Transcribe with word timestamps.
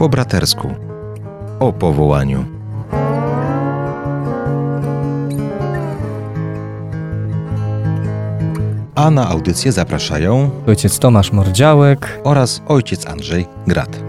Po 0.00 0.08
bratersku. 0.08 0.68
O 1.58 1.72
powołaniu. 1.72 2.44
A 8.94 9.10
na 9.10 9.28
audycję 9.28 9.72
zapraszają 9.72 10.50
Ojciec 10.66 10.98
Tomasz 10.98 11.32
Mordziałek. 11.32 12.20
oraz 12.24 12.62
ojciec 12.68 13.06
Andrzej 13.06 13.46
Grat. 13.66 14.00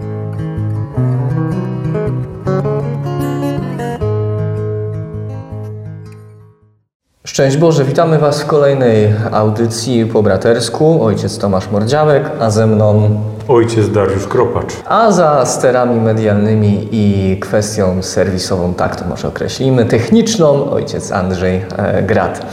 Szczęść 7.24 7.56
Boże, 7.56 7.84
witamy 7.84 8.18
Was 8.18 8.42
w 8.42 8.46
kolejnej 8.46 9.14
audycji 9.32 10.06
po 10.06 10.22
bratersku. 10.22 11.04
Ojciec 11.04 11.38
Tomasz 11.38 11.70
Mordziałek, 11.70 12.30
a 12.40 12.50
ze 12.50 12.66
mną, 12.66 13.20
Ojciec 13.48 13.88
Dariusz 13.88 14.26
Kropacz. 14.26 14.74
a 14.88 15.12
za 15.12 15.46
sterami 15.46 16.00
medialnymi 16.00 16.88
i 16.92 17.36
kwestią 17.40 18.02
serwisową, 18.02 18.74
tak 18.74 18.96
to 18.96 19.04
może 19.08 19.28
określimy, 19.28 19.84
techniczną, 19.84 20.70
ojciec 20.70 21.12
Andrzej 21.12 21.64
e, 21.76 22.02
Grat. 22.02 22.46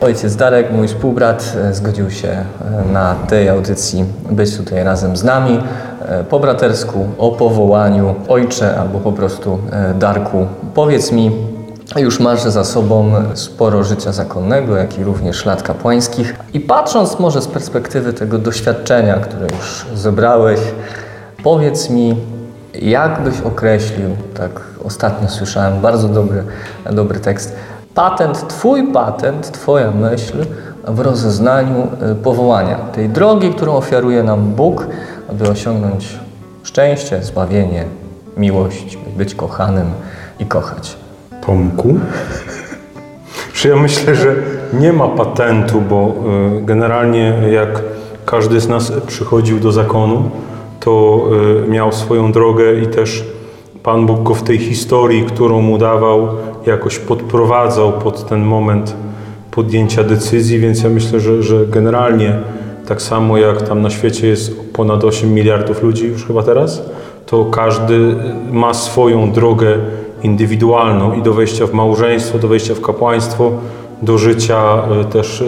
Ojciec 0.00 0.36
Darek, 0.36 0.72
mój 0.72 0.88
współbrat, 0.88 1.56
e, 1.56 1.74
zgodził 1.74 2.10
się 2.10 2.28
e, 2.28 2.44
na 2.92 3.14
tej 3.28 3.48
audycji 3.48 4.04
być 4.30 4.56
tutaj 4.56 4.84
razem 4.84 5.16
z 5.16 5.24
nami. 5.24 5.60
Po 6.30 6.40
bratersku, 6.40 7.06
o 7.18 7.30
powołaniu, 7.30 8.14
ojcze 8.28 8.76
albo 8.80 8.98
po 9.00 9.12
prostu 9.12 9.58
Darku, 9.98 10.46
powiedz 10.74 11.12
mi, 11.12 11.53
już 11.96 12.20
masz 12.20 12.42
za 12.42 12.64
sobą 12.64 13.12
sporo 13.34 13.84
życia 13.84 14.12
zakonnego, 14.12 14.76
jak 14.76 14.98
i 14.98 15.04
również 15.04 15.44
lat 15.44 15.62
kapłańskich. 15.62 16.34
I 16.52 16.60
patrząc 16.60 17.18
może 17.18 17.42
z 17.42 17.48
perspektywy 17.48 18.12
tego 18.12 18.38
doświadczenia, 18.38 19.14
które 19.14 19.46
już 19.58 19.86
zebrałeś, 19.94 20.60
powiedz 21.42 21.90
mi, 21.90 22.16
jak 22.74 23.22
byś 23.22 23.40
określił, 23.40 24.08
tak 24.34 24.60
ostatnio 24.84 25.28
słyszałem 25.28 25.80
bardzo 25.80 26.08
dobry, 26.08 26.44
dobry 26.92 27.20
tekst, 27.20 27.56
patent, 27.94 28.48
twój 28.48 28.92
patent, 28.92 29.52
twoja 29.52 29.90
myśl 29.90 30.44
w 30.84 31.00
rozeznaniu 31.00 31.88
y, 32.12 32.14
powołania, 32.14 32.76
tej 32.76 33.08
drogi, 33.08 33.50
którą 33.50 33.76
ofiaruje 33.76 34.22
nam 34.22 34.52
Bóg, 34.52 34.86
aby 35.30 35.48
osiągnąć 35.48 36.18
szczęście, 36.62 37.22
zbawienie, 37.22 37.84
miłość, 38.36 38.98
być 39.16 39.34
kochanym 39.34 39.90
i 40.38 40.46
kochać. 40.46 41.03
Tomku? 41.46 41.94
Czy 43.52 43.68
ja 43.68 43.76
myślę, 43.76 44.14
że 44.14 44.34
nie 44.80 44.92
ma 44.92 45.08
patentu, 45.08 45.80
bo 45.80 46.14
y, 46.58 46.62
generalnie 46.62 47.34
jak 47.50 47.82
każdy 48.26 48.60
z 48.60 48.68
nas 48.68 48.92
przychodził 49.06 49.60
do 49.60 49.72
zakonu, 49.72 50.30
to 50.80 51.24
y, 51.66 51.68
miał 51.68 51.92
swoją 51.92 52.32
drogę 52.32 52.74
i 52.74 52.86
też 52.86 53.24
Pan 53.82 54.06
Bóg 54.06 54.22
go 54.22 54.34
w 54.34 54.42
tej 54.42 54.58
historii, 54.58 55.22
którą 55.22 55.60
mu 55.60 55.78
dawał, 55.78 56.28
jakoś 56.66 56.98
podprowadzał 56.98 57.92
pod 57.92 58.28
ten 58.28 58.42
moment 58.42 58.96
podjęcia 59.50 60.04
decyzji, 60.04 60.58
więc 60.58 60.82
ja 60.82 60.90
myślę, 60.90 61.20
że, 61.20 61.42
że 61.42 61.66
generalnie 61.66 62.38
tak 62.86 63.02
samo 63.02 63.38
jak 63.38 63.62
tam 63.62 63.82
na 63.82 63.90
świecie 63.90 64.28
jest 64.28 64.72
ponad 64.72 65.04
8 65.04 65.34
miliardów 65.34 65.82
ludzi 65.82 66.06
już 66.06 66.26
chyba 66.26 66.42
teraz, 66.42 66.82
to 67.26 67.44
każdy 67.44 68.14
ma 68.50 68.74
swoją 68.74 69.32
drogę 69.32 69.78
indywidualną 70.24 71.12
i 71.12 71.22
do 71.22 71.34
wejścia 71.34 71.66
w 71.66 71.72
małżeństwo, 71.72 72.38
do 72.38 72.48
wejścia 72.48 72.74
w 72.74 72.80
kapłaństwo, 72.80 73.52
do 74.02 74.18
życia 74.18 74.82
y, 75.00 75.04
też 75.04 75.40
y, 75.40 75.44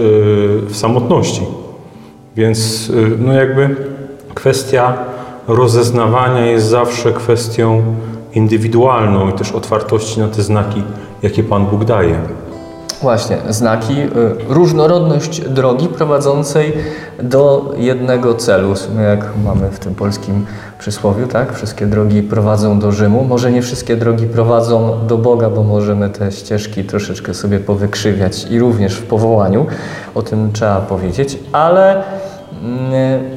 w 0.67 0.77
samotności. 0.77 1.43
Więc 2.37 2.91
y, 2.91 3.11
no 3.19 3.33
jakby 3.33 3.77
kwestia 4.35 4.95
rozeznawania 5.49 6.47
jest 6.47 6.67
zawsze 6.67 7.13
kwestią 7.13 7.83
indywidualną 8.35 9.29
i 9.29 9.33
też 9.33 9.53
otwartości 9.53 10.21
na 10.21 10.29
te 10.29 10.43
znaki, 10.43 10.83
jakie 11.23 11.43
Pan 11.43 11.67
Bóg 11.67 11.85
daje. 11.85 12.19
Właśnie, 13.03 13.37
znaki, 13.49 14.01
y, 14.01 14.09
różnorodność 14.49 15.41
drogi 15.41 15.89
prowadzącej 15.89 16.73
do 17.23 17.75
jednego 17.77 18.35
celu. 18.35 18.75
W 18.75 18.79
sumie 18.79 19.03
jak 19.03 19.25
mamy 19.45 19.71
w 19.71 19.79
tym 19.79 19.95
polskim 19.95 20.47
przysłowiu, 20.79 21.27
tak? 21.27 21.55
Wszystkie 21.55 21.87
drogi 21.87 22.23
prowadzą 22.23 22.79
do 22.79 22.93
Rzymu. 22.93 23.25
Może 23.25 23.53
nie 23.53 23.63
wszystkie 23.63 23.97
drogi 23.97 24.27
prowadzą 24.27 25.07
do 25.07 25.19
Boga, 25.19 25.51
bo 25.51 25.63
możemy 25.63 26.11
te 26.11 26.33
ścieżki 26.33 26.85
troszeczkę 26.85 27.35
sobie 27.35 27.61
powykrzywiać 27.61 28.47
i 28.51 28.59
również 28.59 28.95
w 28.95 29.03
powołaniu. 29.07 29.67
O 30.15 30.23
tym 30.23 30.53
trzeba 30.53 30.81
powiedzieć, 30.81 31.39
ale 31.53 32.03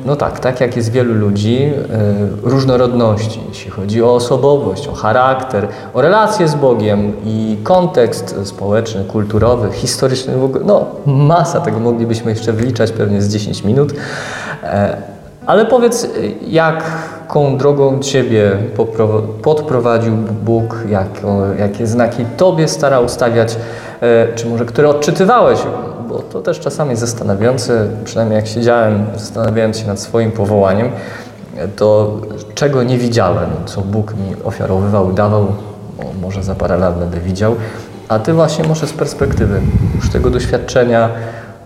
no 0.06 0.16
tak, 0.16 0.40
tak 0.40 0.62
jak 0.62 0.76
jest 0.76 0.92
wielu 0.92 1.14
ludzi, 1.14 1.64
y, 1.64 2.50
różnorodności, 2.50 3.40
jeśli 3.50 3.72
chodzi 3.72 4.04
o 4.04 4.14
osobowość, 4.14 4.88
o 4.88 4.94
charakter, 4.94 5.68
o 5.94 6.02
relacje 6.02 6.48
z 6.48 6.56
Bogiem 6.56 7.14
i 7.26 7.58
kontekst 7.64 8.36
społeczny, 8.44 9.04
kulturowy, 9.04 9.72
historyczny, 9.72 10.38
w 10.38 10.44
ogóle, 10.44 10.66
no 10.66 10.86
masa 11.06 11.60
tego 11.62 11.80
moglibyśmy 11.80 12.32
jeszcze 12.32 12.54
wyliczać 12.54 12.92
pewnie 12.92 13.22
z 13.22 13.34
10 13.34 13.64
minut. 13.64 13.94
E, 14.64 14.98
Ale 15.46 15.66
powiedz, 15.66 16.08
jaką 16.48 17.58
drogą 17.58 18.00
Ciebie 18.00 18.52
podprowadził 19.42 20.14
Bóg, 20.46 20.78
jakie 21.60 21.88
znaki 21.88 22.26
Tobie 22.38 22.68
starał 22.68 23.10
stawiać, 23.10 23.56
e, 24.02 24.36
czy 24.36 24.48
może 24.48 24.66
które 24.66 24.90
odczytywałeś, 24.90 25.60
bo 26.10 26.20
to 26.20 26.42
też 26.42 26.60
czasami 26.60 26.96
zastanawiające, 26.96 27.88
przynajmniej 28.06 28.36
jak 28.36 28.48
siedziałem, 28.48 29.06
zastanawiając 29.16 29.78
się 29.78 29.88
nad 29.88 30.00
swoim 30.00 30.32
powołaniem, 30.32 30.90
to 31.76 32.18
czego 32.56 32.84
nie 32.84 32.98
widziałem, 32.98 33.50
co 33.66 33.82
Bóg 33.82 34.14
mi 34.14 34.44
ofiarowywał, 34.44 35.14
dawał, 35.14 35.48
może 36.22 36.44
za 36.44 36.56
parę 36.56 36.78
lat 36.78 37.00
będę 37.00 37.20
widział, 37.20 37.56
a 38.08 38.20
Ty 38.20 38.34
właśnie 38.34 38.68
może 38.68 38.88
z 38.88 38.94
perspektywy 38.94 39.62
już 39.96 40.10
tego 40.10 40.30
doświadczenia, 40.30 41.10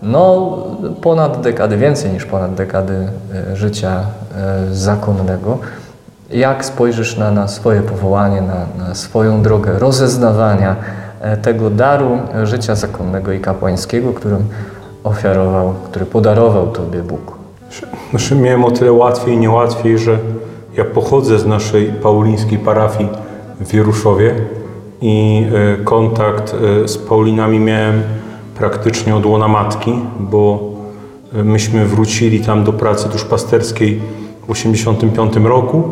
no 0.02 0.56
ponad 1.02 1.40
dekady, 1.40 1.76
więcej 1.76 2.10
niż 2.10 2.24
ponad 2.24 2.54
dekady 2.54 3.08
e, 3.52 3.56
życia 3.56 4.00
e, 4.36 4.74
zakonnego, 4.74 5.58
jak 6.30 6.64
spojrzysz 6.64 7.16
na, 7.16 7.30
na 7.30 7.48
swoje 7.48 7.82
powołanie, 7.82 8.42
na, 8.42 8.86
na 8.86 8.94
swoją 8.94 9.42
drogę 9.42 9.78
rozeznawania 9.78 10.76
tego 11.42 11.70
daru 11.70 12.18
e, 12.34 12.46
życia 12.46 12.74
zakonnego 12.74 13.32
i 13.32 13.40
kapłańskiego, 13.40 14.12
którym 14.12 14.44
ofiarował, 15.04 15.74
który 15.84 16.06
podarował 16.06 16.66
Tobie 16.66 17.02
Bóg. 17.02 17.38
Znaczy, 18.10 18.34
miałem 18.34 18.64
o 18.64 18.70
tyle 18.70 18.92
łatwiej 18.92 19.34
i 19.34 19.38
niełatwiej, 19.38 19.98
że 19.98 20.18
ja 20.76 20.84
pochodzę 20.84 21.38
z 21.38 21.46
naszej 21.46 21.86
paulińskiej 21.86 22.58
parafii 22.58 23.08
w 23.60 23.68
Wieruszowie 23.68 24.34
i 25.00 25.46
e, 25.80 25.84
kontakt 25.84 26.54
e, 26.84 26.88
z 26.88 26.98
Paulinami 26.98 27.58
miałem 27.58 28.02
praktycznie 28.58 29.16
od 29.16 29.26
łona 29.26 29.48
matki, 29.48 29.94
bo 30.20 30.72
e, 31.34 31.44
myśmy 31.44 31.86
wrócili 31.86 32.40
tam 32.40 32.64
do 32.64 32.72
pracy 32.72 33.08
duszpasterskiej 33.08 34.00
w 34.48 34.52
1985 34.52 35.46
roku, 35.46 35.82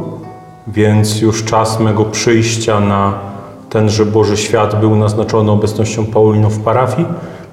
więc 0.66 1.20
już 1.20 1.44
czas 1.44 1.80
mego 1.80 2.04
przyjścia 2.04 2.80
na 2.80 3.31
tenże 3.72 4.06
Boży 4.06 4.36
Świat 4.36 4.80
był 4.80 4.96
naznaczony 4.96 5.50
obecnością 5.50 6.06
Paulinów 6.06 6.58
w 6.58 6.60
parafii 6.60 7.08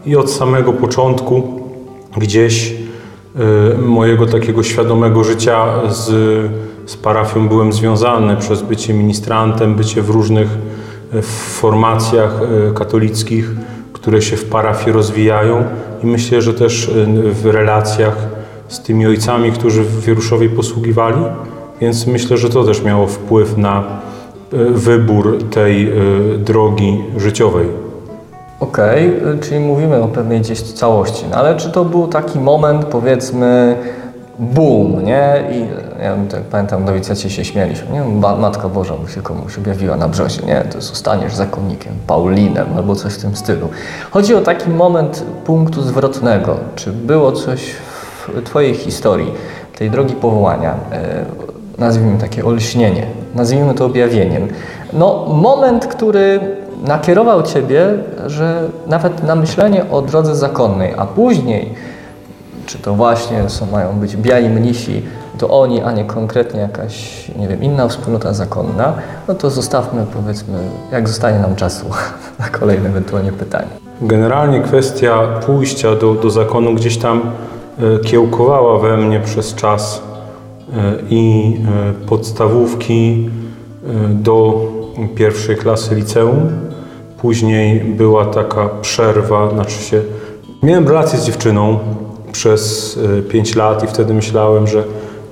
i 0.05 0.15
od 0.15 0.31
samego 0.31 0.73
początku 0.73 1.61
gdzieś 2.17 2.73
y, 3.75 3.77
mojego 3.77 4.25
takiego 4.25 4.63
świadomego 4.63 5.23
życia 5.23 5.65
z, 5.89 6.07
z 6.85 6.95
parafią 6.95 7.47
byłem 7.47 7.73
związany 7.73 8.37
przez 8.37 8.61
bycie 8.61 8.93
ministrantem, 8.93 9.75
bycie 9.75 10.01
w 10.01 10.09
różnych 10.09 10.47
y, 11.13 11.21
formacjach 11.61 12.41
y, 12.69 12.73
katolickich, 12.73 13.51
które 13.93 14.21
się 14.21 14.37
w 14.37 14.45
parafii 14.45 14.91
rozwijają. 14.91 15.63
I 16.03 16.07
myślę, 16.07 16.41
że 16.41 16.53
też 16.53 16.91
w 17.31 17.45
relacjach 17.45 18.17
z 18.67 18.79
tymi 18.79 19.07
ojcami, 19.07 19.51
którzy 19.51 19.83
w 19.83 20.05
Wieruszowie 20.05 20.49
posługiwali, 20.49 21.21
więc 21.81 22.07
myślę, 22.07 22.37
że 22.37 22.49
to 22.49 22.63
też 22.63 22.83
miało 22.83 23.07
wpływ 23.07 23.57
na 23.57 23.83
wybór 24.51 25.49
tej 25.49 25.89
y, 26.33 26.37
drogi 26.37 27.03
życiowej. 27.17 27.67
Okej, 28.59 29.07
y, 29.07 29.39
czyli 29.41 29.59
mówimy 29.59 30.01
o 30.01 30.07
pewnej 30.07 30.41
gdzieś 30.41 30.61
całości, 30.61 31.25
no 31.31 31.37
ale 31.37 31.55
czy 31.55 31.71
to 31.71 31.85
był 31.85 32.07
taki 32.07 32.39
moment, 32.39 32.85
powiedzmy, 32.85 33.75
boom, 34.39 35.03
nie? 35.03 35.43
I 35.51 35.59
ja 36.03 36.17
tak 36.31 36.41
pamiętam, 36.41 36.85
nowicjaci 36.85 37.29
się 37.29 37.45
śmieliśmy, 37.45 37.87
nie? 37.93 38.01
Matka 38.39 38.69
Boża 38.69 38.95
mu 38.95 39.07
się 39.07 39.21
komuś 39.21 39.57
objawiła 39.57 39.97
na 39.97 40.07
brzozie, 40.07 40.41
nie? 40.45 40.61
To 40.61 40.81
zostaniesz 40.81 41.35
zakonnikiem, 41.35 41.93
Paulinem 42.07 42.67
albo 42.75 42.95
coś 42.95 43.13
w 43.13 43.21
tym 43.21 43.35
stylu. 43.35 43.69
Chodzi 44.11 44.35
o 44.35 44.41
taki 44.41 44.69
moment 44.69 45.23
punktu 45.45 45.81
zwrotnego. 45.81 46.57
Czy 46.75 46.91
było 46.91 47.31
coś 47.31 47.61
w 48.27 48.43
Twojej 48.43 48.75
historii, 48.75 49.31
tej 49.77 49.91
drogi 49.91 50.13
powołania, 50.13 50.73
e, 50.91 51.25
nazwijmy 51.77 52.17
takie 52.17 52.45
olśnienie, 52.45 53.07
nazwijmy 53.35 53.73
to 53.73 53.85
objawieniem. 53.85 54.47
No, 54.93 55.25
moment, 55.27 55.87
który 55.87 56.39
nakierował 56.87 57.43
Ciebie, 57.43 57.87
że 58.25 58.69
nawet 58.87 59.23
na 59.23 59.35
myślenie 59.35 59.89
o 59.91 60.01
drodze 60.01 60.35
zakonnej, 60.35 60.93
a 60.97 61.05
później, 61.05 61.73
czy 62.65 62.77
to 62.77 62.93
właśnie 62.93 63.49
są, 63.49 63.65
mają 63.65 63.99
być 63.99 64.17
biali 64.17 64.49
mnisi, 64.49 65.03
to 65.37 65.49
oni, 65.49 65.81
a 65.81 65.91
nie 65.91 66.05
konkretnie 66.05 66.59
jakaś, 66.59 67.27
nie 67.35 67.47
wiem, 67.47 67.63
inna 67.63 67.87
wspólnota 67.87 68.33
zakonna, 68.33 68.93
no 69.27 69.33
to 69.35 69.49
zostawmy, 69.49 70.05
powiedzmy, 70.13 70.59
jak 70.91 71.07
zostanie 71.07 71.39
nam 71.39 71.55
czasu 71.55 71.85
na 72.39 72.49
kolejne 72.49 72.89
ewentualnie 72.89 73.31
pytanie. 73.31 73.67
Generalnie 74.01 74.61
kwestia 74.61 75.27
pójścia 75.45 75.95
do, 75.95 76.13
do 76.13 76.29
zakonu 76.29 76.73
gdzieś 76.73 76.97
tam 76.97 77.21
e, 77.21 77.99
kiełkowała 77.99 78.79
we 78.79 78.97
mnie 78.97 79.19
przez 79.19 79.55
czas 79.55 80.01
i 81.09 81.53
e, 81.67 82.07
podstawówki 82.07 83.29
e, 83.87 84.09
do 84.09 84.67
pierwszej 85.15 85.55
klasy 85.55 85.95
liceum. 85.95 86.49
Później 87.21 87.79
była 87.79 88.25
taka 88.25 88.69
przerwa, 88.81 89.49
znaczy 89.49 89.83
się. 89.83 90.01
Miałem 90.63 90.87
relację 90.87 91.19
z 91.19 91.25
dziewczyną 91.25 91.79
przez 92.31 92.99
5 93.29 93.55
lat 93.55 93.83
i 93.83 93.87
wtedy 93.87 94.13
myślałem, 94.13 94.67
że 94.67 94.83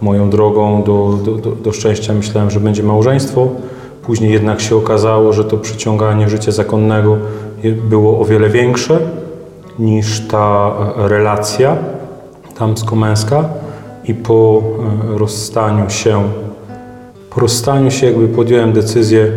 moją 0.02 0.30
drogą 0.30 0.84
do, 0.84 1.20
do, 1.26 1.52
do, 1.52 1.72
szczęścia 1.72 2.14
myślałem, 2.14 2.52
że 2.52 2.60
będzie 2.60 2.84
małżeństwo. 2.84 3.48
Później 4.02 4.32
jednak 4.34 4.62
się 4.62 4.76
okazało, 4.76 5.34
że 5.34 5.46
to 5.46 5.58
przyciąganie 5.58 6.30
życia 6.30 6.52
zakonnego 6.52 7.18
było 7.90 8.20
o 8.20 8.26
wiele 8.26 8.50
większe 8.50 9.00
niż 9.80 10.28
ta 10.28 10.72
e, 10.98 11.08
relacja 11.08 11.78
damsko-męska 12.60 13.44
i 14.08 14.14
po 14.14 14.62
e, 15.14 15.18
rozstaniu 15.18 15.90
się. 15.90 16.24
Po 17.30 17.42
rozstaniu 17.42 17.92
się 17.92 18.06
jakby 18.06 18.28
podjąłem 18.28 18.74
decyzję 18.74 19.32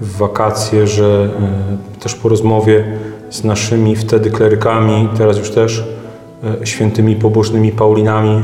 w 0.00 0.16
wakacje, 0.16 0.86
że 0.86 1.28
e, 1.96 2.00
też 2.00 2.14
po 2.14 2.28
rozmowie 2.28 2.84
z 3.30 3.44
naszymi 3.44 3.96
wtedy 3.96 4.30
klerykami, 4.30 5.08
teraz 5.18 5.38
już 5.38 5.50
też 5.50 5.84
e, 6.62 6.66
świętymi 6.66 7.16
pobożnymi 7.16 7.72
Paulinami, 7.72 8.42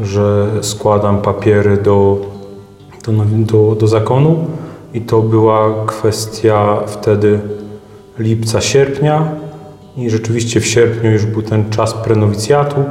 że 0.00 0.46
składam 0.62 1.22
papiery 1.22 1.76
do, 1.76 2.18
do, 3.04 3.12
do, 3.32 3.74
do 3.74 3.88
zakonu. 3.88 4.46
I 4.94 5.00
to 5.00 5.22
była 5.22 5.86
kwestia 5.86 6.80
wtedy 6.86 7.40
lipca, 8.18 8.60
sierpnia. 8.60 9.28
I 9.96 10.10
rzeczywiście 10.10 10.60
w 10.60 10.66
sierpniu 10.66 11.10
już 11.10 11.26
był 11.26 11.42
ten 11.42 11.70
czas 11.70 11.94
prenowicjatu, 11.94 12.84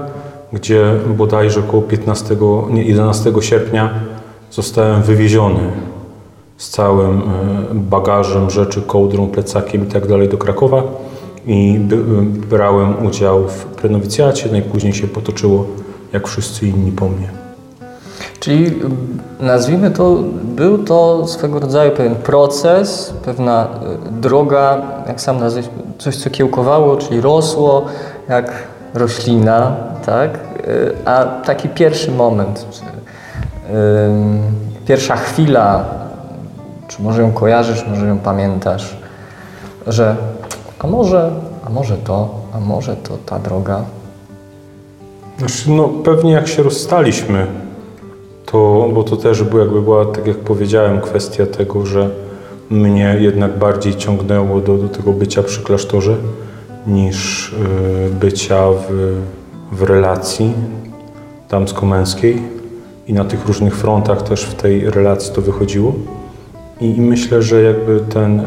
gdzie 0.54 0.94
bodajże 1.18 1.60
około 1.60 1.84
15, 1.84 2.38
nie, 2.70 2.84
11 2.84 3.34
sierpnia 3.42 3.90
zostałem 4.52 5.04
wywieziony 5.04 5.60
z 6.58 6.70
całym 6.70 7.22
e, 7.22 7.24
bagażem 7.74 8.50
rzeczy, 8.50 8.82
kołdrą, 8.82 9.28
plecakiem 9.28 9.84
i 9.84 9.92
tak 9.92 10.28
do 10.28 10.38
Krakowa 10.38 10.84
i 11.46 11.80
by, 11.80 11.98
brałem 12.50 13.06
udział 13.06 13.48
w 13.48 13.66
prenowicjacie, 13.66 14.50
no 14.52 14.58
i 14.58 14.62
później 14.62 14.94
się 14.94 15.08
potoczyło 15.08 15.66
jak 16.14 16.28
wszyscy 16.28 16.68
inni 16.68 16.92
po 16.92 17.10
mnie. 17.10 17.30
Czyli 18.40 18.68
mm, 18.68 18.98
nazwijmy 19.40 19.92
to, 19.92 20.24
był 20.44 20.78
to 20.78 21.28
swego 21.28 21.60
rodzaju 21.60 21.92
pewien 21.92 22.16
proces, 22.16 23.14
pewna 23.26 23.68
droga, 24.12 24.82
jak 25.08 25.22
sam 25.22 25.40
nazwać, 25.40 25.70
coś 25.98 26.16
co 26.16 26.30
kiełkowało, 26.30 26.98
czyli 26.98 27.22
rosło 27.22 27.86
jak 28.30 28.52
roślina, 28.94 29.76
tak? 30.06 30.40
Y, 30.68 30.96
A 31.06 31.26
taki 31.26 31.70
pierwszy 31.70 32.12
moment, 32.12 32.66
czy, 32.72 32.82
pierwsza 34.86 35.16
chwila, 35.16 35.86
czy 36.88 37.02
może 37.02 37.22
ją 37.22 37.32
kojarzysz, 37.32 37.86
może 37.88 38.08
ją 38.08 38.20
pamiętasz, 38.20 38.98
że 39.88 40.16
a 40.80 40.88
może, 40.88 41.32
a 41.66 41.70
może 41.70 41.98
to, 41.98 42.30
a 42.54 42.60
może 42.60 42.96
to 42.96 43.18
ta 43.26 43.40
droga. 43.40 43.82
Znaczy, 45.38 45.72
no 45.72 45.88
pewnie 45.88 46.32
jak 46.32 46.48
się 46.48 46.64
rozstaliśmy, 46.64 47.48
to, 48.46 48.90
bo 48.94 49.04
to 49.04 49.18
też 49.18 49.44
była, 49.44 49.62
jakby 49.62 49.82
była, 49.82 50.06
tak 50.06 50.28
jak 50.28 50.38
powiedziałem, 50.38 51.02
kwestia 51.02 51.46
tego, 51.46 51.86
że 51.86 52.10
mnie 52.70 53.18
jednak 53.20 53.58
bardziej 53.58 53.96
ciągnęło 53.96 54.60
do, 54.60 54.78
do 54.78 54.90
tego 54.90 55.12
bycia 55.14 55.44
przy 55.44 55.64
klasztorze 55.64 56.16
niż 56.88 57.50
y, 57.54 57.56
bycia 58.20 58.64
w, 58.72 59.16
w 59.72 59.82
relacji 59.82 60.54
damsko-męskiej 61.50 62.42
i 63.08 63.14
na 63.14 63.26
tych 63.26 63.48
różnych 63.48 63.76
frontach 63.76 64.22
też 64.22 64.46
w 64.46 64.54
tej 64.54 64.90
relacji 64.90 65.34
to 65.34 65.42
wychodziło. 65.42 65.94
I, 66.82 66.98
i 66.98 67.02
myślę, 67.02 67.42
że 67.42 67.62
jakby 67.62 68.00
ten, 68.00 68.40
y, 68.40 68.44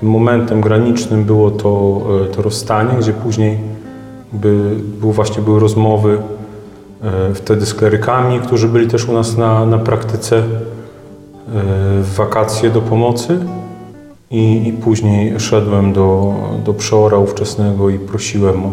tym 0.00 0.08
momentem 0.10 0.60
granicznym 0.60 1.24
było 1.24 1.50
to, 1.50 2.02
y, 2.30 2.34
to 2.34 2.42
rozstanie, 2.42 2.90
gdzie 2.98 3.12
później 3.12 3.58
by, 4.32 4.76
był 5.00 5.12
właśnie 5.12 5.42
były 5.42 5.60
rozmowy 5.60 6.18
wtedy 7.34 7.66
z 7.66 7.74
klerykami, 7.74 8.40
którzy 8.40 8.68
byli 8.68 8.86
też 8.86 9.08
u 9.08 9.12
nas 9.12 9.36
na, 9.36 9.66
na 9.66 9.78
praktyce 9.78 10.42
w 12.02 12.14
wakacje 12.16 12.70
do 12.70 12.80
pomocy 12.80 13.38
i, 14.30 14.68
i 14.68 14.72
później 14.72 15.40
szedłem 15.40 15.92
do, 15.92 16.34
do 16.64 16.74
przeora 16.74 17.18
ówczesnego 17.18 17.90
i 17.90 17.98
prosiłem 17.98 18.66
o 18.66 18.72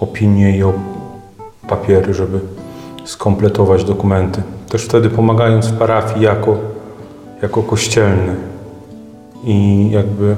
opinię 0.00 0.58
i 0.58 0.62
o 0.62 0.72
papiery, 1.68 2.14
żeby 2.14 2.40
skompletować 3.04 3.84
dokumenty. 3.84 4.42
Też 4.68 4.84
wtedy 4.84 5.10
pomagając 5.10 5.66
w 5.66 5.78
parafii 5.78 6.24
jako, 6.24 6.56
jako 7.42 7.62
kościelny 7.62 8.34
i 9.44 9.88
jakby 9.90 10.36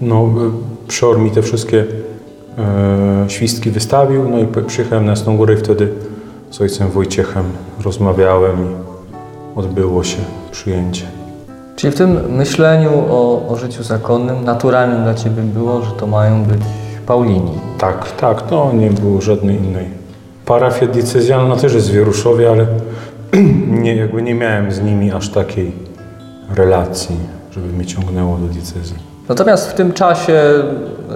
no, 0.00 0.28
przeor 0.88 1.18
mi 1.18 1.30
te 1.30 1.42
wszystkie 1.42 1.84
e, 2.58 3.24
świstki 3.28 3.70
wystawił, 3.70 4.28
no 4.28 4.38
i 4.38 4.46
przyjechałem 4.66 5.04
na 5.04 5.10
Jasną 5.10 5.36
Górę 5.36 5.54
i 5.54 5.56
wtedy 5.56 5.88
z 6.50 6.60
ojcem 6.60 6.90
Wojciechem 6.90 7.44
rozmawiałem 7.84 8.56
i 8.56 8.74
odbyło 9.58 10.04
się 10.04 10.18
przyjęcie. 10.50 11.25
Czyli 11.76 11.92
w 11.92 11.96
tym 11.96 12.36
myśleniu 12.36 12.90
o, 13.10 13.48
o 13.48 13.56
życiu 13.56 13.82
zakonnym 13.82 14.44
naturalnym 14.44 15.02
dla 15.02 15.14
Ciebie 15.14 15.42
było, 15.42 15.82
że 15.82 15.90
to 15.90 16.06
mają 16.06 16.44
być 16.44 16.60
Paulini. 17.06 17.52
Tak, 17.78 18.12
tak, 18.12 18.44
no 18.50 18.72
nie 18.72 18.90
było 18.90 19.20
żadnej 19.20 19.56
innej. 19.56 19.86
Parafia 20.46 20.86
diecezjalna 20.86 21.56
też 21.56 21.74
jest 21.74 21.90
w 21.90 21.92
Wieruszowie, 21.92 22.50
ale 22.50 22.66
nie, 23.82 23.96
jakby 23.96 24.22
nie 24.22 24.34
miałem 24.34 24.72
z 24.72 24.80
nimi 24.80 25.12
aż 25.12 25.28
takiej 25.28 25.72
relacji, 26.54 27.16
żeby 27.50 27.66
mnie 27.66 27.86
ciągnęło 27.86 28.36
do 28.38 28.46
diecezji. 28.46 28.96
Natomiast 29.28 29.70
w 29.70 29.74
tym 29.74 29.92
czasie 29.92 30.42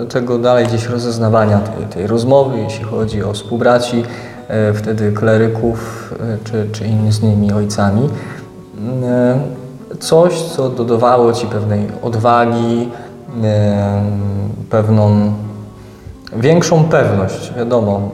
tego 0.09 0.39
dalej 0.39 0.67
gdzieś 0.67 0.87
rozeznawania 0.87 1.59
tej, 1.59 1.87
tej 1.87 2.07
rozmowy, 2.07 2.59
jeśli 2.59 2.85
chodzi 2.85 3.23
o 3.23 3.33
współbraci, 3.33 4.03
e, 4.49 4.73
wtedy 4.73 5.13
kleryków 5.13 6.11
e, 6.21 6.39
czy, 6.45 6.69
czy 6.73 6.87
inni 6.87 7.13
z 7.13 7.23
nimi 7.23 7.53
ojcami, 7.53 8.09
e, 9.05 9.41
coś, 9.99 10.43
co 10.43 10.69
dodawało 10.69 11.33
Ci 11.33 11.47
pewnej 11.47 11.87
odwagi, 12.03 12.89
pewną 14.71 15.33
większą 16.37 16.85
pewność, 16.85 17.53
wiadomo, 17.55 18.11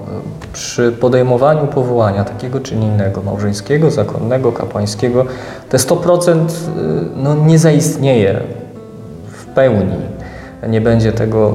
przy 0.52 0.92
podejmowaniu 0.92 1.66
powołania 1.66 2.24
takiego 2.24 2.60
czy 2.60 2.74
innego, 2.74 3.22
małżeńskiego, 3.22 3.90
zakonnego, 3.90 4.52
kapłańskiego, 4.52 5.24
te 5.68 5.78
100% 5.78 6.34
e, 6.34 6.48
no, 7.16 7.34
nie 7.34 7.58
zaistnieje 7.58 8.40
w 9.28 9.44
pełni. 9.46 9.96
Nie 10.68 10.80
będzie 10.80 11.12
tego. 11.12 11.52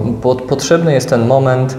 Potrzebny 0.50 0.94
jest 0.94 1.10
ten 1.10 1.28
moment 1.28 1.78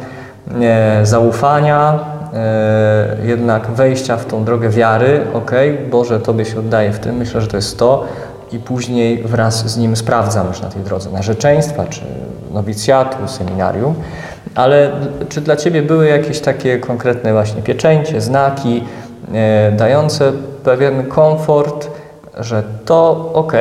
e, 0.61 1.07
zaufania, 1.07 1.99
e, 2.35 3.17
jednak 3.25 3.71
wejścia 3.71 4.17
w 4.17 4.25
tą 4.25 4.45
drogę 4.45 4.69
wiary. 4.69 5.21
Ok, 5.35 5.51
Boże, 5.91 6.21
Tobie 6.21 6.45
się 6.45 6.59
oddaję 6.59 6.93
w 6.93 6.99
tym, 6.99 7.17
myślę, 7.17 7.41
że 7.41 7.47
to 7.47 7.57
jest 7.57 7.79
to. 7.79 8.05
I 8.53 8.59
później 8.59 9.23
wraz 9.23 9.67
z 9.73 9.77
nim 9.77 9.97
sprawdzam 9.97 10.49
już 10.49 10.61
na 10.61 10.69
tej 10.69 10.83
drodze 10.83 11.11
narzeczeństwa, 11.11 11.85
czy 11.85 12.01
nowicjatu, 12.53 13.29
seminarium. 13.29 13.95
Ale 14.55 14.93
czy 15.29 15.41
dla 15.41 15.57
Ciebie 15.57 15.83
były 15.83 16.09
jakieś 16.09 16.41
takie 16.41 16.79
konkretne 16.79 17.33
właśnie 17.33 17.63
pieczęcie, 17.63 18.21
znaki 18.21 18.85
e, 19.35 19.73
dające 19.77 20.33
pewien 20.65 21.07
komfort, 21.07 21.91
że 22.39 22.63
to 22.85 23.31
ok, 23.35 23.53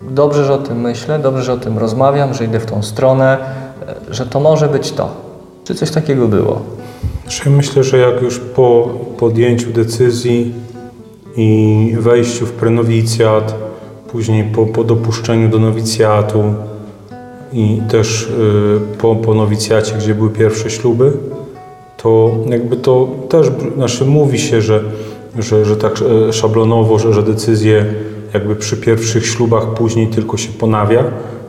dobrze, 0.00 0.44
że 0.44 0.54
o 0.54 0.58
tym 0.58 0.80
myślę, 0.80 1.18
dobrze, 1.18 1.42
że 1.42 1.52
o 1.52 1.56
tym 1.56 1.78
rozmawiam, 1.78 2.34
że 2.34 2.44
idę 2.44 2.60
w 2.60 2.66
tą 2.66 2.82
stronę, 2.82 3.38
e, 4.10 4.14
że 4.14 4.26
to 4.26 4.40
może 4.40 4.68
być 4.68 4.92
to. 4.92 5.08
Czy 5.64 5.74
coś 5.74 5.90
takiego 5.90 6.28
było? 6.28 6.60
Znaczy, 7.22 7.42
ja 7.50 7.56
myślę, 7.56 7.84
że 7.84 7.98
jak 7.98 8.22
już 8.22 8.38
po 8.38 8.88
podjęciu 9.18 9.72
decyzji 9.72 10.54
i 11.36 11.96
wejściu 11.98 12.46
w 12.46 12.52
prenowicjat, 12.52 13.54
później 14.12 14.44
po, 14.44 14.66
po 14.66 14.84
dopuszczeniu 14.84 15.48
do 15.48 15.58
nowicjatu 15.58 16.42
i 17.52 17.80
też 17.90 18.22
y, 18.22 18.96
po, 18.98 19.16
po 19.16 19.34
nowicjacie, 19.34 19.94
gdzie 19.98 20.14
były 20.14 20.30
pierwsze 20.30 20.70
śluby, 20.70 21.12
to 21.96 22.30
jakby 22.46 22.76
to 22.76 23.08
też, 23.28 23.50
znaczy 23.76 24.04
mówi 24.04 24.38
się, 24.38 24.62
że, 24.62 24.80
że, 25.38 25.64
że 25.64 25.76
tak 25.76 26.00
e, 26.28 26.32
szablonowo, 26.32 26.98
że, 26.98 27.12
że 27.12 27.22
decyzje 27.22 27.86
jakby 28.34 28.56
przy 28.56 28.76
pierwszych 28.76 29.26
ślubach 29.26 29.74
później 29.74 30.06
tylko 30.06 30.36
się 30.36 30.52
ponawia. 30.52 31.04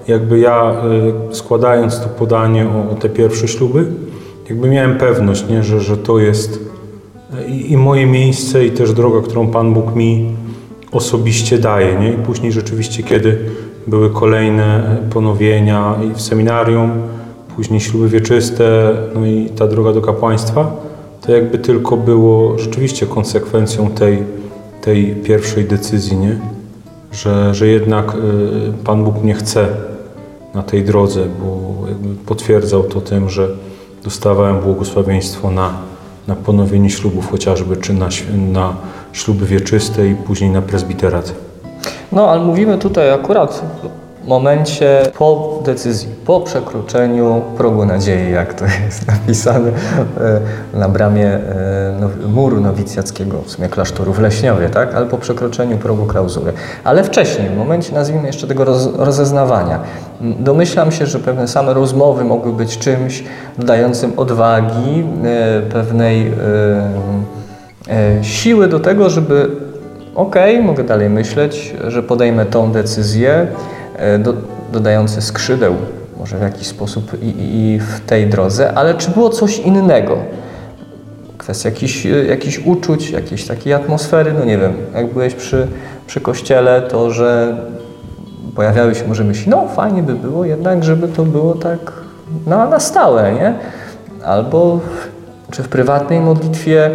Jakby 0.07 0.39
ja 0.39 0.83
y, 1.31 1.35
składając 1.35 1.99
to 1.99 2.07
podanie 2.09 2.67
o, 2.69 2.91
o 2.91 2.95
te 2.95 3.09
pierwsze 3.09 3.47
śluby, 3.47 3.85
jakby 4.49 4.69
miałem 4.69 4.97
pewność, 4.97 5.49
nie, 5.49 5.63
że, 5.63 5.79
że 5.81 5.97
to 5.97 6.19
jest 6.19 6.59
i, 7.47 7.71
i 7.71 7.77
moje 7.77 8.05
miejsce 8.05 8.65
i 8.65 8.71
też 8.71 8.93
droga, 8.93 9.21
którą 9.21 9.47
Pan 9.47 9.73
Bóg 9.73 9.95
mi 9.95 10.35
osobiście 10.91 11.57
daje. 11.57 11.99
Nie? 11.99 12.11
I 12.11 12.15
później 12.15 12.51
rzeczywiście, 12.51 13.03
kiedy 13.03 13.37
były 13.87 14.09
kolejne 14.09 14.97
ponowienia 15.09 15.95
i 16.11 16.13
w 16.13 16.21
seminarium, 16.21 16.91
później 17.55 17.79
śluby 17.79 18.09
wieczyste, 18.09 18.93
no 19.15 19.25
i 19.25 19.49
ta 19.49 19.67
droga 19.67 19.93
do 19.93 20.01
kapłaństwa, 20.01 20.75
to 21.21 21.31
jakby 21.31 21.59
tylko 21.59 21.97
było 21.97 22.57
rzeczywiście 22.57 23.05
konsekwencją 23.05 23.91
tej, 23.91 24.23
tej 24.81 25.15
pierwszej 25.15 25.65
decyzji, 25.65 26.17
nie? 26.17 26.39
Że, 27.11 27.55
że 27.55 27.67
jednak 27.67 28.15
y, 28.15 28.17
Pan 28.83 29.03
Bóg 29.03 29.23
mnie 29.23 29.33
chce 29.33 29.67
na 30.53 30.63
tej 30.63 30.83
drodze, 30.83 31.25
bo 31.39 31.71
potwierdzał 32.25 32.83
to 32.83 33.01
tym, 33.01 33.29
że 33.29 33.47
dostawałem 34.03 34.59
błogosławieństwo 34.59 35.51
na, 35.51 35.73
na 36.27 36.35
ponowienie 36.35 36.89
ślubów 36.89 37.31
chociażby, 37.31 37.77
czy 37.77 37.93
na, 37.93 38.09
na 38.51 38.75
śluby 39.13 39.45
wieczyste 39.45 40.07
i 40.07 40.15
później 40.15 40.49
na 40.49 40.61
presbiterat. 40.61 41.33
No, 42.11 42.29
ale 42.29 42.41
mówimy 42.41 42.77
tutaj 42.77 43.11
akurat 43.11 43.61
w 44.23 44.27
momencie 44.27 45.03
po 45.17 45.59
decyzji, 45.65 46.09
po 46.25 46.41
przekroczeniu 46.41 47.41
progu 47.57 47.85
nadziei, 47.85 48.31
jak 48.31 48.53
to 48.53 48.65
jest 48.85 49.07
napisane 49.13 49.69
e, 50.73 50.77
na 50.77 50.89
bramie 50.89 51.27
e, 51.27 51.39
now- 51.99 52.29
muru 52.29 52.61
nowicjackiego, 52.61 53.41
w 53.41 53.51
sumie 53.51 53.69
klasztoru 53.69 54.13
w 54.13 54.19
Leśniowie, 54.19 54.69
tak? 54.69 54.95
Ale 54.95 55.05
po 55.05 55.17
przekroczeniu 55.17 55.77
progu 55.77 56.05
klauzury. 56.05 56.53
Ale 56.83 57.03
wcześniej, 57.03 57.49
w 57.49 57.57
momencie, 57.57 57.93
nazwijmy 57.93 58.27
jeszcze 58.27 58.47
tego 58.47 58.65
roz, 58.65 58.89
rozeznawania, 58.95 59.79
domyślam 60.21 60.91
się, 60.91 61.05
że 61.05 61.19
pewne 61.19 61.47
same 61.47 61.73
rozmowy 61.73 62.23
mogły 62.23 62.53
być 62.53 62.77
czymś 62.77 63.23
dającym 63.57 64.13
odwagi, 64.17 65.03
e, 65.23 65.61
pewnej 65.61 66.31
siły 68.21 68.67
do 68.67 68.79
tego, 68.79 69.09
żeby 69.09 69.49
okej, 70.15 70.63
mogę 70.63 70.83
dalej 70.83 71.09
myśleć, 71.09 71.73
że 71.87 72.03
podejmę 72.03 72.45
tą 72.45 72.71
decyzję, 72.71 73.47
e, 73.95 74.19
do, 74.19 74.33
dodające 74.73 75.21
skrzydeł 75.21 75.75
może 76.17 76.37
w 76.37 76.41
jakiś 76.41 76.67
sposób 76.67 77.23
i, 77.23 77.33
i 77.37 77.79
w 77.79 77.99
tej 77.99 78.27
drodze, 78.27 78.73
ale 78.73 78.93
czy 78.93 79.11
było 79.11 79.29
coś 79.29 79.59
innego? 79.59 80.17
Kwestia 81.37 81.69
jakichś, 81.69 82.05
e, 82.05 82.09
jakichś 82.09 82.59
uczuć, 82.65 83.09
jakiejś 83.09 83.47
takiej 83.47 83.73
atmosfery, 83.73 84.33
no 84.39 84.45
nie 84.45 84.57
wiem, 84.57 84.73
jak 84.95 85.13
byłeś 85.13 85.33
przy, 85.33 85.67
przy 86.07 86.21
kościele, 86.21 86.81
to 86.81 87.11
że 87.11 87.57
pojawiały 88.55 88.95
się 88.95 89.07
może 89.07 89.23
myśli, 89.23 89.49
no 89.49 89.67
fajnie 89.67 90.03
by 90.03 90.13
było 90.13 90.45
jednak, 90.45 90.83
żeby 90.83 91.07
to 91.07 91.23
było 91.23 91.55
tak 91.55 91.93
na, 92.47 92.69
na 92.69 92.79
stałe, 92.79 93.33
nie? 93.33 93.53
Albo 94.25 94.79
czy 95.51 95.63
w 95.63 95.69
prywatnej 95.69 96.19
modlitwie, 96.19 96.91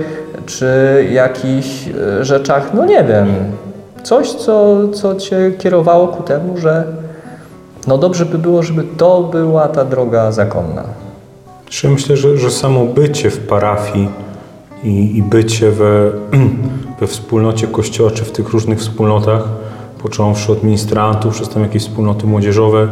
czy 0.47 0.67
jakichś 1.11 1.89
e, 1.89 2.25
rzeczach, 2.25 2.75
no 2.75 2.87
nie 2.87 3.05
wiem, 3.05 3.27
coś, 4.03 4.31
co, 4.31 4.89
co 4.89 5.15
Cię 5.15 5.53
kierowało 5.59 6.09
ku 6.09 6.23
temu, 6.23 6.59
że 6.59 6.85
no 7.87 7.99
dobrze 7.99 8.27
by 8.27 8.39
było, 8.39 8.63
żeby 8.63 8.85
to 8.97 9.23
była 9.23 9.69
ta 9.69 9.85
droga 9.85 10.33
zakonna. 10.33 10.85
Czy 11.69 11.89
myślę, 11.89 12.17
że, 12.17 12.39
że 12.39 12.51
samo 12.51 12.85
bycie 12.85 13.31
w 13.31 13.39
parafii 13.39 14.09
i, 14.85 15.17
i 15.17 15.23
bycie 15.23 15.71
we, 15.71 16.11
we 17.01 17.07
wspólnocie 17.07 17.67
kościoła, 17.67 18.11
czy 18.11 18.25
w 18.25 18.33
tych 18.33 18.49
różnych 18.49 18.79
wspólnotach, 18.79 19.43
począwszy 20.03 20.53
od 20.53 20.63
ministrantów, 20.63 21.35
przez 21.35 21.49
tam 21.49 21.63
jakieś 21.63 21.83
wspólnoty 21.83 22.27
młodzieżowe, 22.27 22.89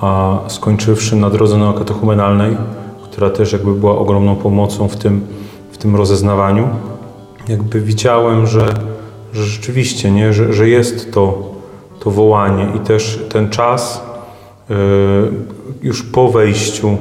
a 0.00 0.38
skończywszy 0.46 1.16
na 1.16 1.30
drodze 1.30 1.58
neokatechumenalnej, 1.58 2.56
która 3.04 3.30
też 3.30 3.52
jakby 3.52 3.74
była 3.74 3.98
ogromną 3.98 4.36
pomocą 4.36 4.88
w 4.88 4.96
tym, 4.96 5.26
tym 5.86 5.96
rozeznawaniu, 5.96 6.68
jakby 7.48 7.80
widziałem, 7.80 8.46
że, 8.46 8.74
że 9.32 9.42
rzeczywiście, 9.42 10.10
nie, 10.10 10.32
że, 10.32 10.52
że 10.52 10.68
jest 10.68 11.12
to, 11.12 11.52
to 12.00 12.10
wołanie 12.10 12.68
i 12.76 12.78
też 12.78 13.24
ten 13.28 13.50
czas 13.50 14.02
yy, 14.68 14.76
już 15.82 16.02
po 16.02 16.28
wejściu, 16.28 16.96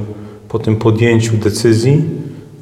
po 0.50 0.60
tym 0.60 0.76
podjęciu 0.76 1.38
decyzji, 1.38 2.04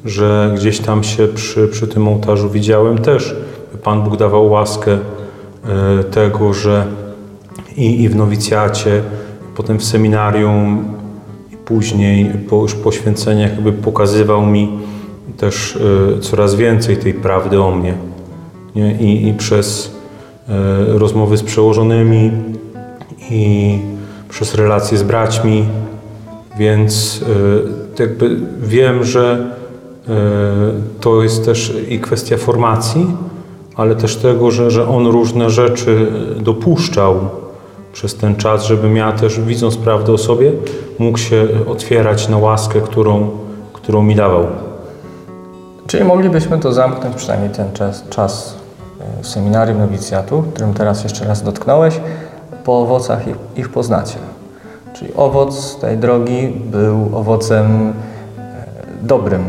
że 0.04 0.52
gdzieś 0.56 0.80
tam 0.80 1.04
się 1.04 1.28
przy, 1.28 1.68
przy 1.68 1.88
tym 1.88 2.08
ołtarzu 2.08 2.50
widziałem 2.50 2.98
też. 2.98 3.36
Pan 3.82 4.02
Bóg 4.02 4.16
dawał 4.16 4.50
łaskę 4.50 4.90
yy, 4.90 6.04
tego, 6.04 6.54
że 6.54 6.86
i, 7.76 8.02
i 8.02 8.08
w 8.08 8.16
nowicjacie, 8.16 9.02
potem 9.56 9.78
w 9.78 9.84
seminarium 9.84 10.84
i 11.52 11.56
później 11.56 12.32
po 12.48 12.56
już 12.62 12.74
poświęceniach 12.74 13.50
jakby 13.50 13.72
pokazywał 13.72 14.46
mi 14.46 14.93
też 15.36 15.76
y, 15.76 16.20
coraz 16.20 16.54
więcej 16.54 16.96
tej 16.96 17.14
prawdy 17.14 17.62
o 17.62 17.70
mnie. 17.70 17.94
Nie? 18.74 18.92
I, 18.92 19.28
I 19.28 19.34
przez 19.34 19.86
y, 20.48 20.98
rozmowy 20.98 21.36
z 21.36 21.42
przełożonymi 21.42 22.30
i 23.30 23.78
przez 24.28 24.54
relacje 24.54 24.98
z 24.98 25.02
braćmi, 25.02 25.64
więc 26.58 27.20
y, 27.98 28.02
jakby 28.02 28.36
wiem, 28.62 29.04
że 29.04 29.54
to 31.00 31.22
jest 31.22 31.44
też 31.44 31.74
i 31.88 31.98
kwestia 31.98 32.36
formacji, 32.36 33.06
ale 33.76 33.96
też 33.96 34.16
tego, 34.16 34.50
że, 34.50 34.70
że 34.70 34.88
on 34.88 35.06
różne 35.06 35.50
rzeczy 35.50 36.12
dopuszczał 36.40 37.20
przez 37.92 38.14
ten 38.14 38.36
czas, 38.36 38.66
żebym 38.66 38.96
ja 38.96 39.12
też 39.12 39.40
widząc 39.40 39.76
prawdę 39.76 40.12
o 40.12 40.18
sobie, 40.18 40.52
mógł 40.98 41.18
się 41.18 41.48
otwierać 41.66 42.28
na 42.28 42.38
łaskę, 42.38 42.80
którą, 42.80 43.30
którą 43.72 44.02
mi 44.02 44.14
dawał. 44.14 44.46
Czyli 45.86 46.04
moglibyśmy 46.04 46.58
to 46.58 46.72
zamknąć, 46.72 47.16
przynajmniej 47.16 47.50
ten 47.50 47.72
czas, 47.72 48.04
czas 48.10 48.54
e, 49.20 49.24
seminarium 49.24 49.78
nowicjatu, 49.78 50.44
którym 50.52 50.74
teraz 50.74 51.04
jeszcze 51.04 51.24
raz 51.24 51.42
dotknąłeś, 51.42 52.00
po 52.64 52.80
owocach 52.80 53.28
ich, 53.28 53.36
ich 53.56 53.68
poznacie. 53.68 54.18
Czyli 54.92 55.14
owoc 55.16 55.76
tej 55.76 55.98
drogi 55.98 56.48
był 56.48 57.18
owocem 57.18 57.92
e, 58.38 58.64
dobrym, 59.02 59.44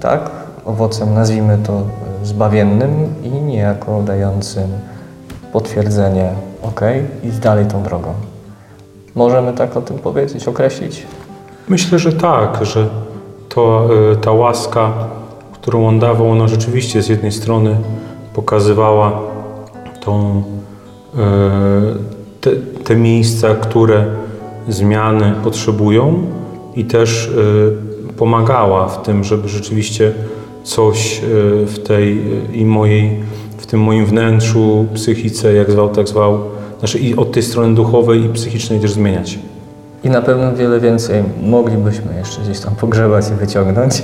tak? 0.00 0.30
Owocem, 0.64 1.14
nazwijmy 1.14 1.58
to, 1.66 1.72
e, 1.72 2.26
zbawiennym 2.26 3.14
i 3.22 3.30
niejako 3.30 4.02
dającym 4.02 4.68
potwierdzenie, 5.52 6.30
ok, 6.62 6.80
idź 7.24 7.38
dalej 7.38 7.66
tą 7.66 7.82
drogą. 7.82 8.14
Możemy 9.14 9.52
tak 9.52 9.76
o 9.76 9.82
tym 9.82 9.98
powiedzieć, 9.98 10.48
określić? 10.48 11.06
Myślę, 11.68 11.98
że 11.98 12.12
tak, 12.12 12.64
że 12.64 12.88
to, 13.48 13.88
ta 14.22 14.32
łaska, 14.32 14.92
którą 15.68 15.88
on 15.88 15.98
dawał, 15.98 16.30
ona 16.30 16.48
rzeczywiście 16.48 17.02
z 17.02 17.08
jednej 17.08 17.32
strony 17.32 17.76
pokazywała 18.34 19.20
tą, 20.00 20.42
y, 21.14 21.18
te, 22.40 22.50
te 22.84 22.96
miejsca, 22.96 23.54
które 23.54 24.06
zmiany 24.68 25.34
potrzebują 25.44 26.22
i 26.76 26.84
też 26.84 27.26
y, 27.26 28.12
pomagała 28.16 28.88
w 28.88 29.02
tym, 29.02 29.24
żeby 29.24 29.48
rzeczywiście 29.48 30.12
coś 30.64 31.20
w 31.66 31.78
tej 31.86 32.22
i 32.52 32.64
mojej, 32.64 33.16
w 33.58 33.66
tym 33.66 33.80
moim 33.80 34.06
wnętrzu, 34.06 34.86
psychice, 34.94 35.52
jak 35.52 35.70
zwał, 35.70 35.88
tak 35.88 36.08
zwał, 36.08 36.40
znaczy 36.78 36.98
i 36.98 37.16
od 37.16 37.32
tej 37.32 37.42
strony 37.42 37.74
duchowej 37.74 38.24
i 38.24 38.28
psychicznej 38.28 38.80
też 38.80 38.92
zmieniać. 38.92 39.38
I 40.04 40.10
na 40.10 40.22
pewno 40.22 40.52
wiele 40.52 40.80
więcej 40.80 41.24
moglibyśmy 41.42 42.14
jeszcze 42.14 42.40
gdzieś 42.40 42.60
tam 42.60 42.74
pogrzebać 42.74 43.28
i 43.30 43.34
wyciągnąć. 43.34 44.02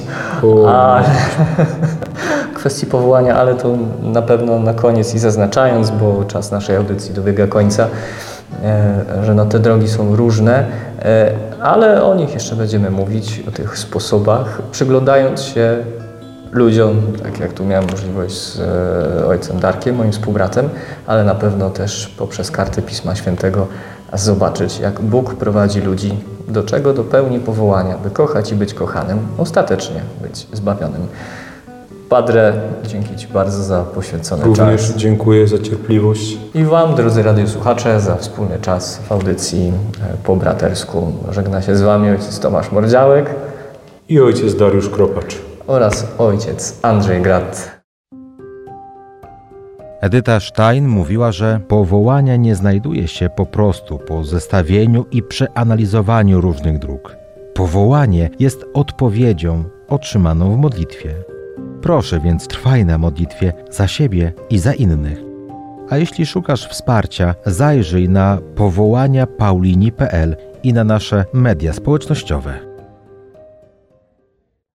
Ale 0.69 1.05
kwestii 2.55 2.87
powołania, 2.87 3.37
ale 3.37 3.55
to 3.55 3.77
na 4.03 4.23
pewno 4.23 4.59
na 4.59 4.75
koniec 4.75 5.15
i 5.15 5.19
zaznaczając, 5.19 5.91
bo 5.91 6.25
czas 6.25 6.51
naszej 6.51 6.77
audycji 6.77 7.15
dobiega 7.15 7.47
końca, 7.47 7.87
e, 8.65 9.05
że 9.25 9.35
no 9.35 9.47
te 9.47 9.59
drogi 9.59 9.89
są 9.89 10.17
różne, 10.17 10.67
e, 11.03 11.33
ale 11.63 12.05
o 12.05 12.15
nich 12.15 12.35
jeszcze 12.35 12.57
będziemy 12.57 12.91
mówić, 12.91 13.43
o 13.49 13.51
tych 13.51 13.79
sposobach, 13.79 14.63
przyglądając 14.73 15.43
się 15.43 15.77
ludziom, 16.55 17.03
tak 17.23 17.41
jak 17.41 17.53
tu 17.53 17.65
miałem 17.65 17.91
możliwość 17.91 18.35
z 18.35 18.61
e, 18.61 19.27
ojcem 19.27 19.61
Darkiem, 19.61 19.97
moim 19.97 20.13
współbratem, 20.13 20.69
ale 21.07 21.25
na 21.25 21.35
pewno 21.35 21.71
też 21.71 22.15
poprzez 22.19 22.51
karty 22.51 22.83
Pisma 22.83 23.15
Świętego 23.15 23.67
zobaczyć, 24.13 24.79
jak 24.79 25.01
Bóg 25.01 25.35
prowadzi 25.35 25.81
ludzi 25.81 26.15
do 26.49 26.63
czego? 26.63 26.93
Do 26.93 27.05
pełni 27.05 27.41
powołania, 27.41 27.99
by 27.99 28.11
kochać 28.11 28.53
i 28.53 28.55
być 28.55 28.75
kochanym, 28.75 29.19
ostatecznie 29.39 30.01
być 30.23 30.47
zbawionym. 30.53 31.07
Padre, 32.09 32.53
dzięki 32.87 33.17
Ci 33.17 33.27
bardzo 33.29 33.63
za 33.63 33.83
poświęcony 33.83 34.45
Również 34.45 34.87
czas. 34.87 34.97
dziękuję 34.97 35.49
za 35.49 35.59
cierpliwość. 35.59 36.39
I 36.55 36.65
Wam, 36.65 36.95
drodzy 36.95 37.23
radiosłuchacze, 37.23 38.01
za 38.01 38.17
wspólny 38.17 38.59
czas 38.59 38.99
w 39.09 39.13
audycji 39.13 39.73
e, 40.03 40.17
po 40.25 40.37
bratersku. 40.37 41.13
Żegna 41.31 41.63
się 41.63 41.77
z 41.77 41.83
Wami 41.83 42.11
ojciec 42.11 42.39
Tomasz 42.39 42.73
Mordziałek 42.73 43.31
i 44.09 44.21
ojciec 44.21 44.55
Dariusz 44.55 44.89
Kropacz. 44.91 45.54
Oraz 45.67 46.07
ojciec 46.19 46.79
Andrzej 46.83 47.23
Grat. 47.23 47.85
Edyta 50.01 50.41
Stein 50.41 50.89
mówiła, 50.89 51.33
że 51.33 51.61
powołania 51.69 52.37
nie 52.37 52.55
znajduje 52.55 53.09
się 53.09 53.29
po 53.37 53.47
prostu 53.47 53.99
po 53.99 54.25
zestawieniu 54.25 55.05
i 55.11 55.23
przeanalizowaniu 55.23 56.41
różnych 56.41 56.79
dróg. 56.79 57.17
Powołanie 57.55 58.31
jest 58.39 58.65
odpowiedzią 58.75 59.65
otrzymaną 59.89 60.55
w 60.55 60.59
modlitwie. 60.59 61.15
Proszę 61.83 62.21
więc 62.21 62.49
trwaj 62.49 62.85
na 62.85 62.99
modlitwie 62.99 63.53
za 63.71 63.89
siebie 63.89 64.33
i 64.51 64.59
za 64.59 64.73
innych. 64.73 65.19
A 65.91 65.97
jeśli 65.97 66.27
szukasz 66.27 66.69
wsparcia, 66.69 67.35
zajrzyj 67.47 68.09
na 68.09 68.39
powołania 68.55 69.27
paulini.pl 69.27 70.37
i 70.63 70.73
na 70.73 70.85
nasze 70.85 71.25
media 71.33 71.73
społecznościowe. 71.73 72.74